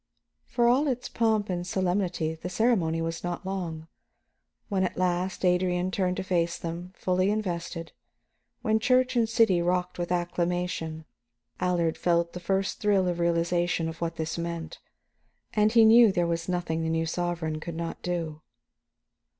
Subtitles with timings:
[0.47, 3.87] For all its pomp and solemnity, the ceremony was not long.
[4.67, 7.91] When at last Adrian turned to face them, fully invested,
[8.63, 11.05] when church and city rocked with acclamation,
[11.59, 14.79] Allard felt the first thrill of realization of what this meant.
[15.53, 18.41] And he knew there was nothing the new sovereign could not do.